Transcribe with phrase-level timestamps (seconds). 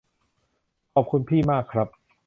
[0.93, 1.87] ขอบคุณพี่มากครับ